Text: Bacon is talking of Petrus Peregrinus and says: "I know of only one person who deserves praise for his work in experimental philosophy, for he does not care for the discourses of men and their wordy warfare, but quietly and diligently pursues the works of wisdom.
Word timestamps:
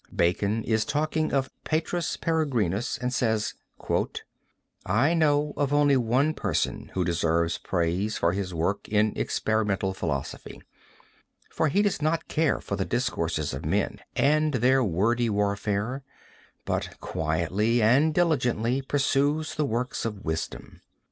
Bacon 0.15 0.63
is 0.63 0.83
talking 0.83 1.31
of 1.31 1.51
Petrus 1.63 2.17
Peregrinus 2.17 2.97
and 2.97 3.13
says: 3.13 3.53
"I 4.83 5.13
know 5.13 5.53
of 5.55 5.71
only 5.71 5.95
one 5.95 6.33
person 6.33 6.89
who 6.95 7.05
deserves 7.05 7.59
praise 7.59 8.17
for 8.17 8.33
his 8.33 8.51
work 8.51 8.89
in 8.89 9.13
experimental 9.15 9.93
philosophy, 9.93 10.63
for 11.51 11.67
he 11.67 11.83
does 11.83 12.01
not 12.01 12.27
care 12.27 12.59
for 12.59 12.75
the 12.75 12.83
discourses 12.83 13.53
of 13.53 13.63
men 13.63 13.99
and 14.15 14.55
their 14.55 14.83
wordy 14.83 15.29
warfare, 15.29 16.01
but 16.65 16.99
quietly 16.99 17.79
and 17.79 18.15
diligently 18.15 18.81
pursues 18.81 19.53
the 19.53 19.65
works 19.65 20.03
of 20.03 20.25
wisdom. 20.25 20.81